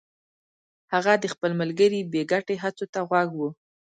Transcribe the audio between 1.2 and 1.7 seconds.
خپل